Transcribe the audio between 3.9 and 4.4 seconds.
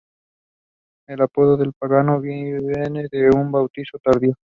tardío.